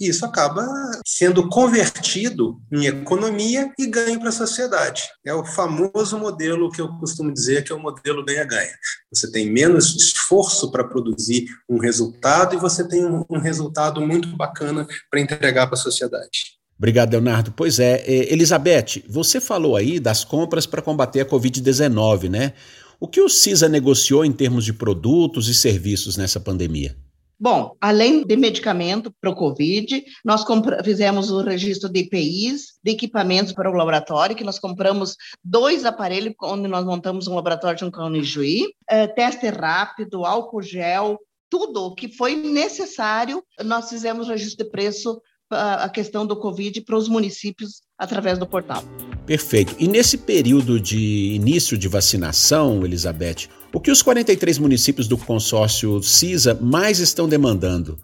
E 0.00 0.08
isso 0.08 0.24
acaba 0.24 0.66
sendo 1.06 1.46
convertido 1.48 2.58
em 2.72 2.86
economia 2.86 3.70
e 3.78 3.86
ganho 3.86 4.18
para 4.18 4.30
a 4.30 4.32
sociedade. 4.32 5.02
É 5.24 5.34
o 5.34 5.44
famoso 5.44 6.18
modelo 6.18 6.70
que 6.70 6.80
eu 6.80 6.88
costumo 6.98 7.30
dizer 7.30 7.64
que 7.64 7.70
é 7.70 7.74
o 7.74 7.78
modelo 7.78 8.24
ganha-ganha. 8.24 8.72
Você 9.12 9.30
tem 9.30 9.50
menos 9.50 9.94
esforço 9.94 10.70
para 10.72 10.84
produzir 10.84 11.46
um 11.68 11.78
resultado 11.78 12.54
e 12.54 12.58
você 12.58 12.88
tem 12.88 13.04
um, 13.04 13.24
um 13.28 13.38
resultado 13.38 14.00
muito 14.00 14.34
bacana 14.36 14.86
para 15.10 15.20
entregar 15.20 15.66
para 15.66 15.74
a 15.74 15.82
sociedade. 15.82 16.58
Obrigado, 16.78 17.12
Leonardo. 17.12 17.52
Pois 17.52 17.78
é, 17.78 18.02
Elizabeth, 18.32 19.04
você 19.06 19.38
falou 19.38 19.76
aí 19.76 20.00
das 20.00 20.24
compras 20.24 20.64
para 20.64 20.80
combater 20.80 21.20
a 21.20 21.26
Covid-19, 21.26 22.30
né? 22.30 22.54
O 22.98 23.06
que 23.06 23.20
o 23.20 23.28
CISA 23.28 23.68
negociou 23.68 24.24
em 24.24 24.32
termos 24.32 24.64
de 24.64 24.72
produtos 24.72 25.46
e 25.48 25.54
serviços 25.54 26.16
nessa 26.16 26.40
pandemia? 26.40 26.96
Bom, 27.42 27.74
além 27.80 28.22
de 28.22 28.36
medicamento 28.36 29.10
para 29.18 29.30
o 29.30 29.34
Covid, 29.34 30.04
nós 30.22 30.44
fizemos 30.84 31.30
o 31.30 31.40
registro 31.40 31.88
de 31.88 32.00
EPIs, 32.00 32.78
de 32.84 32.90
equipamentos 32.90 33.54
para 33.54 33.70
o 33.70 33.74
laboratório, 33.74 34.36
que 34.36 34.44
nós 34.44 34.58
compramos 34.58 35.16
dois 35.42 35.86
aparelhos, 35.86 36.34
onde 36.42 36.68
nós 36.68 36.84
montamos 36.84 37.26
um 37.26 37.34
laboratório 37.34 37.78
de 37.78 37.84
um 37.86 38.14
em 38.14 38.22
Juí, 38.22 38.66
é, 38.86 39.06
teste 39.06 39.48
rápido, 39.48 40.26
álcool 40.26 40.60
gel, 40.60 41.18
tudo 41.48 41.86
o 41.86 41.94
que 41.94 42.08
foi 42.08 42.36
necessário, 42.36 43.42
nós 43.64 43.88
fizemos 43.88 44.28
registro 44.28 44.62
de 44.62 44.70
preço 44.70 45.18
a 45.50 45.88
questão 45.88 46.26
do 46.26 46.38
Covid 46.38 46.82
para 46.82 46.96
os 46.96 47.08
municípios 47.08 47.80
através 47.98 48.38
do 48.38 48.46
portal. 48.46 48.84
Perfeito. 49.30 49.76
E 49.78 49.86
nesse 49.86 50.18
período 50.18 50.80
de 50.80 51.34
início 51.36 51.78
de 51.78 51.86
vacinação, 51.86 52.84
Elizabeth, 52.84 53.46
o 53.72 53.78
que 53.78 53.88
os 53.88 54.02
43 54.02 54.58
municípios 54.58 55.06
do 55.06 55.16
consórcio 55.16 56.02
CISA 56.02 56.58
mais 56.60 56.98
estão 56.98 57.28
demandando? 57.28 57.96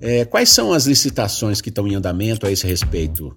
É, 0.00 0.24
quais 0.24 0.50
são 0.50 0.72
as 0.72 0.86
licitações 0.86 1.60
que 1.60 1.68
estão 1.68 1.88
em 1.88 1.96
andamento 1.96 2.46
a 2.46 2.52
esse 2.52 2.64
respeito? 2.64 3.34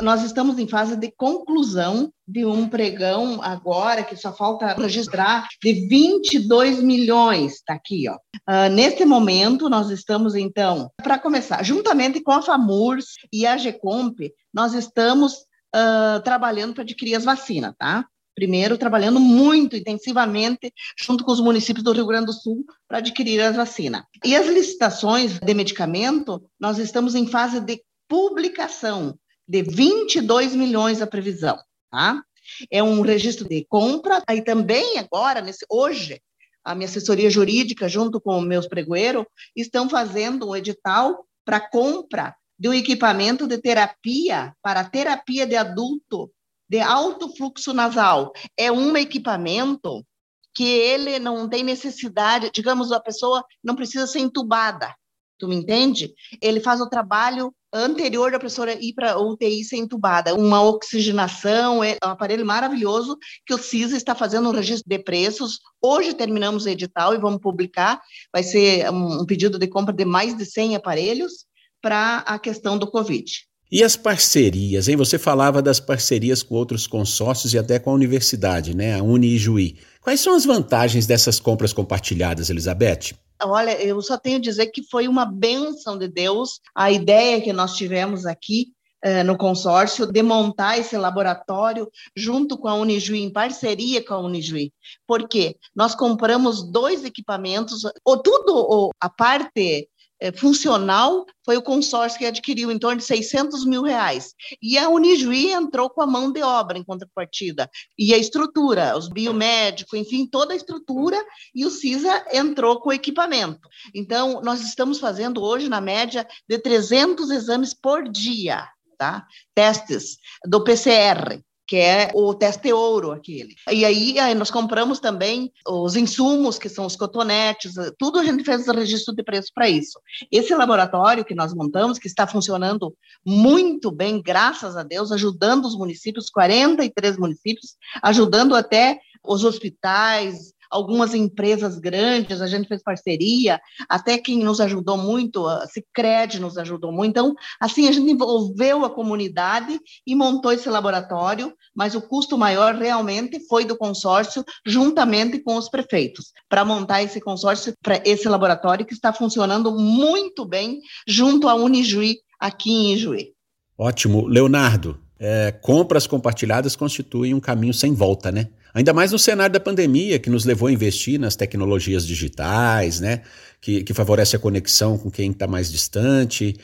nós 0.00 0.22
estamos 0.22 0.58
em 0.58 0.66
fase 0.66 0.96
de 0.96 1.12
conclusão 1.14 2.10
de 2.26 2.46
um 2.46 2.66
pregão 2.66 3.42
agora, 3.42 4.02
que 4.02 4.16
só 4.16 4.32
falta 4.32 4.72
registrar, 4.72 5.46
de 5.62 5.86
22 5.88 6.82
milhões, 6.82 7.56
está 7.56 7.74
aqui, 7.74 8.08
ó. 8.08 8.14
Uh, 8.48 8.70
neste 8.72 9.04
momento, 9.04 9.68
nós 9.68 9.90
estamos, 9.90 10.34
então, 10.34 10.90
para 11.02 11.18
começar, 11.18 11.62
juntamente 11.62 12.22
com 12.22 12.32
a 12.32 12.40
FAMURS 12.40 13.04
e 13.30 13.46
a 13.46 13.58
GECOMP, 13.58 14.32
nós 14.54 14.72
estamos 14.72 15.49
uh, 15.74 16.20
trabalhando 16.22 16.74
para 16.74 16.82
adquirir 16.82 17.14
as 17.14 17.24
vacinas, 17.24 17.74
tá? 17.78 18.06
Primeiro, 18.34 18.78
trabalhando 18.78 19.20
muito 19.20 19.76
intensivamente 19.76 20.72
junto 20.98 21.24
com 21.24 21.32
os 21.32 21.40
municípios 21.40 21.84
do 21.84 21.92
Rio 21.92 22.06
Grande 22.06 22.26
do 22.26 22.32
Sul 22.32 22.64
para 22.88 22.98
adquirir 22.98 23.40
as 23.40 23.56
vacinas. 23.56 24.02
E 24.24 24.34
as 24.34 24.46
licitações 24.46 25.38
de 25.38 25.54
medicamento, 25.54 26.42
nós 26.58 26.78
estamos 26.78 27.14
em 27.14 27.26
fase 27.26 27.60
de 27.60 27.82
publicação 28.08 29.18
de 29.46 29.62
22 29.62 30.54
milhões 30.54 31.02
a 31.02 31.06
previsão, 31.06 31.58
tá? 31.90 32.22
É 32.70 32.82
um 32.82 33.00
registro 33.00 33.48
de 33.48 33.64
compra, 33.68 34.22
aí 34.26 34.42
também 34.42 34.98
agora, 34.98 35.40
nesse, 35.40 35.64
hoje, 35.68 36.20
a 36.64 36.74
minha 36.74 36.88
assessoria 36.88 37.30
jurídica, 37.30 37.88
junto 37.88 38.20
com 38.20 38.40
meus 38.40 38.66
pregoeiros, 38.66 39.24
estão 39.56 39.88
fazendo 39.88 40.48
um 40.48 40.56
edital 40.56 41.26
para 41.44 41.60
compra 41.60 42.34
de 42.60 42.68
um 42.68 42.74
equipamento 42.74 43.46
de 43.46 43.56
terapia 43.56 44.54
para 44.60 44.84
terapia 44.84 45.46
de 45.46 45.56
adulto 45.56 46.30
de 46.68 46.78
alto 46.78 47.34
fluxo 47.34 47.72
nasal. 47.72 48.32
É 48.54 48.70
um 48.70 48.94
equipamento 48.98 50.06
que 50.54 50.68
ele 50.68 51.18
não 51.18 51.48
tem 51.48 51.64
necessidade, 51.64 52.50
digamos, 52.52 52.92
a 52.92 53.00
pessoa 53.00 53.42
não 53.64 53.74
precisa 53.74 54.06
ser 54.06 54.18
entubada, 54.18 54.94
tu 55.38 55.48
me 55.48 55.56
entende? 55.56 56.12
Ele 56.42 56.60
faz 56.60 56.80
o 56.82 56.88
trabalho 56.88 57.52
anterior 57.72 58.30
da 58.30 58.38
pessoa 58.38 58.70
ir 58.72 58.92
para 58.92 59.18
UTI 59.18 59.64
ser 59.64 59.76
entubada, 59.76 60.34
uma 60.34 60.62
oxigenação, 60.62 61.82
é 61.82 61.96
um 62.04 62.08
aparelho 62.08 62.44
maravilhoso 62.44 63.16
que 63.46 63.54
o 63.54 63.58
CISA 63.58 63.96
está 63.96 64.14
fazendo 64.14 64.48
um 64.48 64.52
registro 64.52 64.88
de 64.88 64.98
preços. 64.98 65.60
Hoje 65.80 66.12
terminamos 66.12 66.66
o 66.66 66.68
edital 66.68 67.14
e 67.14 67.18
vamos 67.18 67.40
publicar, 67.40 68.00
vai 68.32 68.42
ser 68.42 68.90
um 68.90 69.24
pedido 69.24 69.58
de 69.58 69.68
compra 69.68 69.94
de 69.94 70.04
mais 70.04 70.36
de 70.36 70.44
100 70.44 70.76
aparelhos 70.76 71.46
para 71.80 72.18
a 72.18 72.38
questão 72.38 72.78
do 72.78 72.90
Covid. 72.90 73.48
E 73.72 73.84
as 73.84 73.96
parcerias, 73.96 74.88
hein? 74.88 74.96
Você 74.96 75.16
falava 75.16 75.62
das 75.62 75.78
parcerias 75.78 76.42
com 76.42 76.56
outros 76.56 76.88
consórcios 76.88 77.54
e 77.54 77.58
até 77.58 77.78
com 77.78 77.90
a 77.90 77.94
universidade, 77.94 78.74
né? 78.74 78.98
A 78.98 79.02
Uni 79.02 79.28
e 79.28 79.38
Juí. 79.38 79.78
Quais 80.00 80.20
são 80.20 80.34
as 80.34 80.44
vantagens 80.44 81.06
dessas 81.06 81.38
compras 81.38 81.72
compartilhadas, 81.72 82.50
Elizabeth? 82.50 83.14
Olha, 83.42 83.80
eu 83.80 84.02
só 84.02 84.18
tenho 84.18 84.38
a 84.38 84.40
dizer 84.40 84.66
que 84.66 84.82
foi 84.90 85.06
uma 85.06 85.24
bênção 85.24 85.96
de 85.96 86.08
Deus 86.08 86.60
a 86.74 86.90
ideia 86.90 87.40
que 87.40 87.52
nós 87.52 87.76
tivemos 87.76 88.26
aqui 88.26 88.72
eh, 89.02 89.22
no 89.22 89.38
consórcio 89.38 90.04
de 90.04 90.22
montar 90.22 90.76
esse 90.76 90.96
laboratório 90.96 91.88
junto 92.14 92.58
com 92.58 92.68
a 92.68 92.74
Unijuí, 92.74 93.22
em 93.22 93.32
parceria 93.32 94.04
com 94.04 94.12
a 94.12 94.18
Unijuí. 94.18 94.72
Por 95.06 95.26
quê? 95.26 95.56
Nós 95.74 95.94
compramos 95.94 96.62
dois 96.70 97.04
equipamentos, 97.04 97.82
ou 98.04 98.22
tudo, 98.22 98.54
ou 98.54 98.90
a 99.00 99.08
parte 99.08 99.88
funcional 100.36 101.24
foi 101.44 101.56
o 101.56 101.62
consórcio 101.62 102.18
que 102.18 102.26
adquiriu 102.26 102.70
em 102.70 102.78
torno 102.78 102.98
de 102.98 103.04
600 103.04 103.64
mil 103.64 103.82
reais. 103.82 104.34
E 104.62 104.76
a 104.76 104.88
Unijuí 104.88 105.52
entrou 105.52 105.88
com 105.88 106.02
a 106.02 106.06
mão 106.06 106.30
de 106.30 106.42
obra 106.42 106.78
em 106.78 106.84
contrapartida. 106.84 107.68
E 107.98 108.12
a 108.12 108.18
estrutura, 108.18 108.96
os 108.96 109.08
biomédicos, 109.08 109.98
enfim, 109.98 110.26
toda 110.26 110.52
a 110.52 110.56
estrutura, 110.56 111.16
e 111.54 111.64
o 111.64 111.70
CISA 111.70 112.26
entrou 112.32 112.80
com 112.80 112.90
o 112.90 112.92
equipamento. 112.92 113.68
Então, 113.94 114.40
nós 114.42 114.60
estamos 114.60 114.98
fazendo 114.98 115.42
hoje, 115.42 115.68
na 115.68 115.80
média, 115.80 116.26
de 116.48 116.58
300 116.58 117.30
exames 117.30 117.74
por 117.74 118.08
dia. 118.08 118.68
Tá? 118.98 119.26
Testes 119.54 120.18
do 120.44 120.62
PCR, 120.62 121.42
que 121.70 121.76
é 121.76 122.10
o 122.14 122.34
teste 122.34 122.72
ouro 122.72 123.12
aquele. 123.12 123.54
E 123.70 123.84
aí, 123.84 124.18
aí, 124.18 124.34
nós 124.34 124.50
compramos 124.50 124.98
também 124.98 125.52
os 125.64 125.94
insumos, 125.94 126.58
que 126.58 126.68
são 126.68 126.84
os 126.84 126.96
cotonetes, 126.96 127.74
tudo 127.96 128.18
a 128.18 128.24
gente 128.24 128.42
fez 128.42 128.66
o 128.66 128.72
registro 128.72 129.14
de 129.14 129.22
preço 129.22 129.52
para 129.54 129.68
isso. 129.68 130.00
Esse 130.32 130.52
laboratório 130.52 131.24
que 131.24 131.32
nós 131.32 131.54
montamos, 131.54 131.96
que 131.96 132.08
está 132.08 132.26
funcionando 132.26 132.92
muito 133.24 133.92
bem, 133.92 134.20
graças 134.20 134.76
a 134.76 134.82
Deus, 134.82 135.12
ajudando 135.12 135.64
os 135.64 135.78
municípios, 135.78 136.28
43 136.28 137.16
municípios, 137.16 137.76
ajudando 138.02 138.56
até 138.56 138.98
os 139.22 139.44
hospitais, 139.44 140.52
algumas 140.70 141.14
empresas 141.14 141.78
grandes, 141.78 142.40
a 142.40 142.46
gente 142.46 142.68
fez 142.68 142.82
parceria, 142.82 143.60
até 143.88 144.16
quem 144.16 144.38
nos 144.38 144.60
ajudou 144.60 144.96
muito, 144.96 145.46
a 145.46 145.66
Cicred 145.66 146.38
nos 146.38 146.56
ajudou 146.56 146.92
muito. 146.92 147.10
Então, 147.10 147.34
assim, 147.60 147.88
a 147.88 147.92
gente 147.92 148.10
envolveu 148.10 148.84
a 148.84 148.90
comunidade 148.90 149.78
e 150.06 150.14
montou 150.14 150.52
esse 150.52 150.68
laboratório, 150.68 151.52
mas 151.74 151.94
o 151.94 152.02
custo 152.02 152.38
maior 152.38 152.74
realmente 152.74 153.40
foi 153.48 153.64
do 153.64 153.76
consórcio, 153.76 154.44
juntamente 154.64 155.40
com 155.40 155.56
os 155.56 155.68
prefeitos, 155.68 156.32
para 156.48 156.64
montar 156.64 157.02
esse 157.02 157.20
consórcio, 157.20 157.74
para 157.82 158.00
esse 158.04 158.28
laboratório 158.28 158.86
que 158.86 158.94
está 158.94 159.12
funcionando 159.12 159.72
muito 159.72 160.44
bem 160.44 160.80
junto 161.06 161.48
à 161.48 161.54
Unijuí, 161.54 162.18
aqui 162.38 162.70
em 162.70 162.94
Ijuí. 162.94 163.32
Ótimo. 163.76 164.26
Leonardo, 164.26 164.98
é, 165.18 165.52
compras 165.52 166.06
compartilhadas 166.06 166.76
constituem 166.76 167.34
um 167.34 167.40
caminho 167.40 167.74
sem 167.74 167.94
volta, 167.94 168.30
né? 168.30 168.48
Ainda 168.74 168.92
mais 168.92 169.12
no 169.12 169.18
cenário 169.18 169.52
da 169.52 169.60
pandemia, 169.60 170.18
que 170.18 170.30
nos 170.30 170.44
levou 170.44 170.68
a 170.68 170.72
investir 170.72 171.18
nas 171.18 171.36
tecnologias 171.36 172.06
digitais, 172.06 173.00
né? 173.00 173.22
Que, 173.60 173.82
que 173.82 173.92
favorece 173.92 174.36
a 174.36 174.38
conexão 174.38 174.96
com 174.96 175.10
quem 175.10 175.30
está 175.30 175.46
mais 175.46 175.70
distante. 175.70 176.56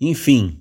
Enfim, 0.00 0.60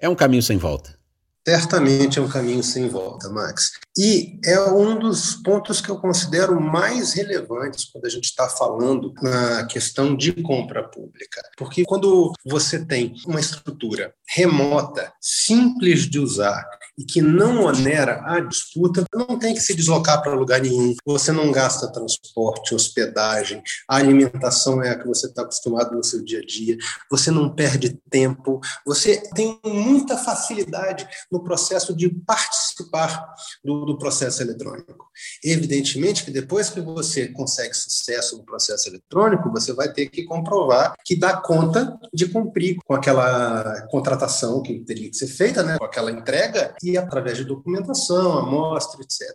é 0.00 0.08
um 0.08 0.14
caminho 0.14 0.42
sem 0.42 0.56
volta. 0.56 0.98
Certamente 1.46 2.18
é 2.18 2.22
um 2.22 2.28
caminho 2.28 2.62
sem 2.62 2.88
volta, 2.88 3.30
Max. 3.30 3.70
E 3.96 4.38
é 4.44 4.60
um 4.70 4.98
dos 4.98 5.34
pontos 5.36 5.80
que 5.80 5.88
eu 5.90 5.98
considero 5.98 6.60
mais 6.60 7.14
relevantes 7.14 7.86
quando 7.86 8.04
a 8.04 8.10
gente 8.10 8.24
está 8.24 8.46
falando 8.48 9.12
na 9.22 9.64
questão 9.64 10.14
de 10.14 10.32
compra 10.32 10.86
pública. 10.86 11.40
Porque 11.56 11.82
quando 11.84 12.32
você 12.46 12.84
tem 12.84 13.14
uma 13.26 13.40
estrutura 13.40 14.12
remota, 14.28 15.12
simples 15.18 16.08
de 16.08 16.18
usar 16.18 16.62
e 16.98 17.04
que 17.04 17.20
não 17.20 17.64
onera 17.64 18.22
a 18.24 18.40
disputa, 18.40 19.04
não 19.14 19.38
tem 19.38 19.54
que 19.54 19.60
se 19.60 19.74
deslocar 19.74 20.22
para 20.22 20.34
lugar 20.34 20.60
nenhum. 20.60 20.94
Você 21.04 21.32
não 21.32 21.50
gasta 21.50 21.92
transporte, 21.92 22.74
hospedagem, 22.74 23.62
a 23.88 23.96
alimentação 23.96 24.82
é 24.82 24.90
a 24.90 24.98
que 24.98 25.06
você 25.06 25.26
está 25.26 25.42
acostumado 25.42 25.94
no 25.94 26.04
seu 26.04 26.22
dia 26.22 26.40
a 26.40 26.44
dia, 26.44 26.76
você 27.10 27.30
não 27.30 27.54
perde 27.54 27.98
tempo, 28.10 28.60
você 28.84 29.22
tem 29.34 29.58
muita 29.64 30.16
facilidade 30.16 31.06
no 31.30 31.42
processo 31.42 31.94
de 31.94 32.08
participar 32.08 33.34
do, 33.64 33.84
do 33.84 33.98
processo 33.98 34.42
eletrônico. 34.42 35.08
Evidentemente 35.44 36.24
que 36.24 36.30
depois 36.30 36.70
que 36.70 36.80
você 36.80 37.28
consegue 37.28 37.74
sucesso 37.74 38.36
no 38.36 38.44
processo 38.44 38.88
eletrônico, 38.88 39.50
você 39.50 39.72
vai 39.72 39.92
ter 39.92 40.08
que 40.08 40.24
comprovar 40.24 40.94
que 41.04 41.16
dá 41.16 41.36
conta 41.36 41.98
de 42.12 42.26
cumprir 42.28 42.76
com 42.84 42.94
aquela 42.94 43.86
contratação 43.88 44.62
que 44.62 44.80
teria 44.80 45.10
que 45.10 45.16
ser 45.16 45.26
feita, 45.26 45.62
né, 45.62 45.78
com 45.78 45.84
aquela 45.84 46.10
entrega, 46.10 46.74
e 46.82 46.96
através 46.96 47.38
de 47.38 47.44
documentação, 47.44 48.38
amostra, 48.38 49.00
etc. 49.02 49.26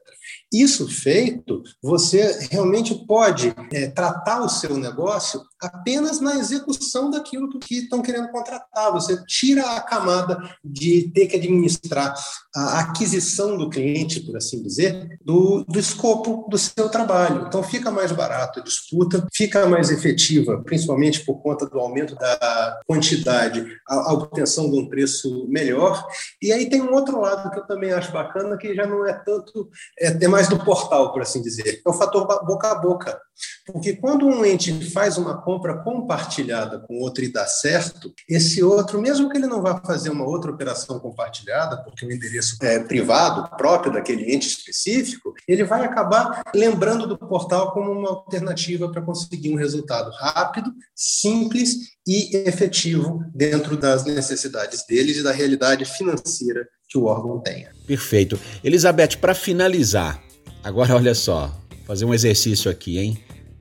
Isso 0.52 0.88
feito, 0.88 1.62
você 1.82 2.48
realmente 2.52 2.94
pode 3.06 3.54
é, 3.72 3.88
tratar 3.88 4.42
o 4.42 4.50
seu 4.50 4.78
negócio 4.78 5.42
apenas 5.62 6.20
na 6.20 6.36
execução 6.36 7.10
daquilo 7.10 7.60
que 7.60 7.80
estão 7.80 8.02
querendo 8.02 8.30
contratar. 8.30 8.92
Você 8.92 9.24
tira 9.26 9.76
a 9.76 9.82
camada 9.82 10.38
de 10.64 11.12
ter 11.14 11.28
que 11.28 11.38
administrar 11.38 12.14
a 12.56 12.80
aquisição 12.80 13.58
do 13.58 13.70
cliente, 13.70 14.22
por 14.22 14.38
assim 14.38 14.62
dizer, 14.62 15.18
do, 15.24 15.64
do 15.64 15.80
escopo 15.80 16.48
do 16.50 16.58
seu 16.58 16.90
trabalho. 16.90 17.46
Então, 17.48 17.64
fica 17.64 17.92
mais 17.92 18.12
barato 18.12 18.60
a 18.60 18.64
disputa, 18.64 19.26
fica 19.34 19.66
mais 19.68 19.92
efetiva, 19.92 20.62
principalmente 20.64 21.26
por 21.26 21.42
conta 21.42 21.66
do 21.66 21.80
aumento 21.80 22.16
da 22.16 22.80
quantidade, 22.86 23.66
a, 23.88 24.12
a 24.12 24.14
obtenção 24.14 24.70
de 24.70 24.78
um 24.78 24.88
preço 24.88 25.48
melhor. 25.50 26.06
E 26.42 26.52
aí 26.52 26.70
tem 26.70 26.82
um 26.82 26.94
outro 26.94 27.20
lado 27.20 27.35
que 27.50 27.60
eu 27.60 27.68
também 27.68 27.92
acho 27.92 28.12
bacana, 28.12 28.58
que 28.58 28.74
já 28.74 28.86
não 28.86 29.06
é 29.06 29.14
tanto, 29.14 29.70
é, 30.00 30.08
é 30.08 30.28
mais 30.28 30.48
do 30.48 30.58
portal, 30.64 31.12
por 31.12 31.22
assim 31.22 31.42
dizer, 31.42 31.82
é 31.86 31.90
o 31.90 31.94
fator 31.94 32.26
boca 32.46 32.72
a 32.72 32.76
boca. 32.76 33.20
Porque 33.66 33.94
quando 33.94 34.26
um 34.26 34.46
ente 34.46 34.92
faz 34.92 35.18
uma 35.18 35.42
compra 35.42 35.78
compartilhada 35.80 36.80
com 36.80 37.00
outro 37.00 37.24
e 37.24 37.32
dá 37.32 37.46
certo, 37.46 38.14
esse 38.30 38.64
outro, 38.64 39.02
mesmo 39.02 39.30
que 39.30 39.38
ele 39.38 39.48
não 39.48 39.62
vá 39.62 39.82
fazer 39.82 40.10
uma 40.10 40.26
outra 40.26 40.52
operação 40.52 41.00
compartilhada, 41.00 41.84
porque 41.84 42.06
o 42.06 42.12
endereço 42.12 42.58
é 42.62 42.80
privado, 42.80 43.50
próprio 43.58 43.92
daquele 43.92 44.34
ente 44.34 44.48
específico, 44.48 45.34
ele 45.48 45.64
vai 45.64 45.84
acabar 45.84 46.44
lembrando 46.54 47.08
do 47.08 47.18
portal 47.18 47.74
como 47.74 47.92
uma 47.92 48.10
alternativa 48.10 48.90
para 48.90 49.02
conseguir 49.02 49.52
um 49.52 49.58
resultado 49.58 50.12
rápido, 50.12 50.72
simples 50.96 51.96
e 52.08 52.38
efetivo 52.48 53.24
dentro 53.34 53.76
das 53.76 54.06
necessidades 54.06 54.86
deles 54.86 55.18
e 55.18 55.24
da 55.24 55.32
realidade 55.32 55.86
financeira 55.86 56.68
que 56.96 57.00
o 57.00 57.06
órgão 57.06 57.40
tenha. 57.40 57.72
Perfeito. 57.86 58.40
Elizabeth, 58.64 59.18
para 59.20 59.36
finalizar, 59.36 60.24
agora 60.64 60.96
olha 60.96 61.14
só, 61.14 61.54
fazer 61.86 62.06
um 62.06 62.14
exercício 62.14 62.72
aqui, 62.72 62.98
hein? 62.98 63.18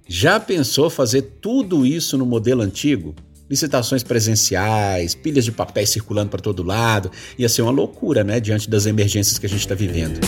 Já 0.06 0.38
pensou 0.38 0.88
fazer 0.88 1.22
tudo 1.40 1.84
isso 1.84 2.16
no 2.16 2.24
modelo 2.24 2.62
antigo? 2.62 3.12
Licitações 3.50 4.04
presenciais, 4.04 5.14
pilhas 5.14 5.44
de 5.44 5.50
papéis 5.50 5.90
circulando 5.90 6.30
para 6.30 6.40
todo 6.40 6.62
lado. 6.62 7.10
Ia 7.36 7.48
ser 7.48 7.62
uma 7.62 7.72
loucura, 7.72 8.22
né? 8.22 8.38
Diante 8.38 8.70
das 8.70 8.86
emergências 8.86 9.38
que 9.38 9.46
a 9.46 9.48
gente 9.48 9.60
está 9.60 9.74
vivendo. 9.74 10.20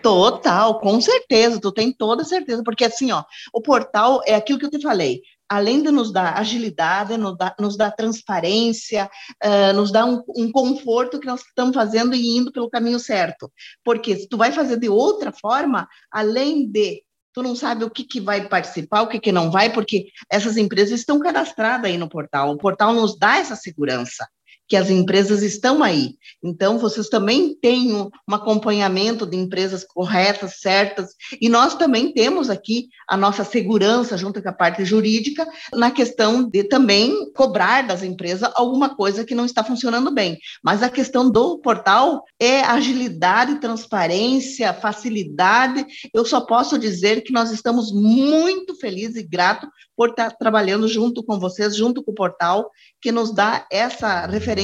Total, 0.00 0.78
com 0.78 1.00
certeza, 1.00 1.60
tu 1.60 1.72
tem 1.72 1.92
toda 1.92 2.24
certeza, 2.24 2.62
porque 2.62 2.84
assim, 2.84 3.10
ó, 3.10 3.24
o 3.52 3.60
portal 3.60 4.22
é 4.24 4.34
aquilo 4.34 4.58
que 4.58 4.66
eu 4.66 4.70
te 4.70 4.80
falei, 4.80 5.22
além 5.48 5.82
de 5.82 5.90
nos 5.90 6.12
dar 6.12 6.38
agilidade, 6.38 7.16
nos 7.16 7.36
dá, 7.36 7.54
nos 7.58 7.76
transparência, 7.96 9.10
uh, 9.44 9.72
nos 9.74 9.90
dá 9.90 10.04
um, 10.04 10.22
um, 10.36 10.52
conforto 10.52 11.18
que 11.18 11.26
nós 11.26 11.40
estamos 11.40 11.74
fazendo 11.74 12.14
e 12.14 12.36
indo 12.36 12.52
pelo 12.52 12.70
caminho 12.70 12.98
certo. 12.98 13.50
Porque 13.84 14.16
se 14.16 14.28
tu 14.28 14.36
vai 14.36 14.52
fazer 14.52 14.78
de 14.78 14.88
outra 14.88 15.32
forma, 15.32 15.88
além 16.10 16.70
de 16.70 17.02
tu 17.32 17.42
não 17.42 17.54
sabe 17.54 17.84
o 17.84 17.90
que, 17.90 18.04
que 18.04 18.20
vai 18.20 18.48
participar, 18.48 19.02
o 19.02 19.08
que, 19.08 19.20
que 19.20 19.32
não 19.32 19.50
vai, 19.50 19.72
porque 19.72 20.08
essas 20.30 20.56
empresas 20.56 21.00
estão 21.00 21.20
cadastradas 21.20 21.90
aí 21.90 21.96
no 21.96 22.08
portal. 22.08 22.50
O 22.50 22.58
portal 22.58 22.92
nos 22.92 23.18
dá 23.18 23.38
essa 23.38 23.54
segurança 23.54 24.26
que 24.68 24.76
as 24.76 24.90
empresas 24.90 25.42
estão 25.42 25.82
aí. 25.82 26.16
Então, 26.44 26.78
vocês 26.78 27.08
também 27.08 27.56
têm 27.56 27.94
um 27.94 28.10
acompanhamento 28.30 29.24
de 29.24 29.36
empresas 29.36 29.82
corretas, 29.82 30.60
certas, 30.60 31.14
e 31.40 31.48
nós 31.48 31.74
também 31.74 32.12
temos 32.12 32.50
aqui 32.50 32.88
a 33.08 33.16
nossa 33.16 33.44
segurança, 33.44 34.16
junto 34.16 34.42
com 34.42 34.48
a 34.48 34.52
parte 34.52 34.84
jurídica, 34.84 35.48
na 35.72 35.90
questão 35.90 36.48
de 36.48 36.64
também 36.64 37.32
cobrar 37.32 37.86
das 37.86 38.02
empresas 38.02 38.50
alguma 38.54 38.94
coisa 38.94 39.24
que 39.24 39.34
não 39.34 39.46
está 39.46 39.64
funcionando 39.64 40.10
bem. 40.10 40.38
Mas 40.62 40.82
a 40.82 40.90
questão 40.90 41.30
do 41.30 41.58
portal 41.58 42.22
é 42.38 42.60
agilidade, 42.60 43.60
transparência, 43.60 44.74
facilidade. 44.74 45.86
Eu 46.12 46.26
só 46.26 46.42
posso 46.42 46.78
dizer 46.78 47.22
que 47.22 47.32
nós 47.32 47.50
estamos 47.50 47.90
muito 47.90 48.76
felizes 48.76 49.16
e 49.16 49.22
gratos 49.22 49.68
por 49.96 50.10
estar 50.10 50.30
trabalhando 50.36 50.86
junto 50.86 51.24
com 51.24 51.40
vocês, 51.40 51.74
junto 51.74 52.04
com 52.04 52.12
o 52.12 52.14
portal, 52.14 52.70
que 53.00 53.10
nos 53.10 53.34
dá 53.34 53.66
essa 53.72 54.26
referência 54.26 54.57